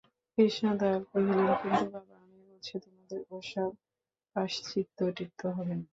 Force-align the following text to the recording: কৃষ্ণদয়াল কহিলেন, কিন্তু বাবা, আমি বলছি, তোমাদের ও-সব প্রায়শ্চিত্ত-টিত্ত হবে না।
কৃষ্ণদয়াল 0.37 1.01
কহিলেন, 1.09 1.49
কিন্তু 1.61 1.85
বাবা, 1.93 2.15
আমি 2.21 2.39
বলছি, 2.47 2.73
তোমাদের 2.83 3.19
ও-সব 3.29 3.71
প্রায়শ্চিত্ত-টিত্ত 4.31 5.41
হবে 5.55 5.73
না। 5.79 5.85